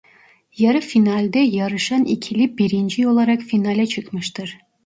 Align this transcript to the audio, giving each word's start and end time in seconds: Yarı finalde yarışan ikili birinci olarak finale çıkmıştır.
Yarı 0.57 0.79
finalde 0.81 1.39
yarışan 1.39 2.05
ikili 2.05 2.57
birinci 2.57 3.07
olarak 3.07 3.41
finale 3.41 3.87
çıkmıştır. 3.87 4.57